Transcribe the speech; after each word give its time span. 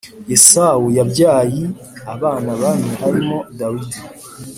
yesawu 0.31 0.85
yabyayi 0.97 1.63
abana 2.13 2.51
bane 2.61 2.89
harimo 3.01 3.37
dawidi 3.59 3.99